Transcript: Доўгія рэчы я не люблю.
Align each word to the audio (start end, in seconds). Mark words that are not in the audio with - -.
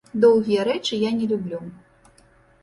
Доўгія 0.23 0.63
рэчы 0.69 0.99
я 1.01 1.11
не 1.19 1.29
люблю. 1.33 1.59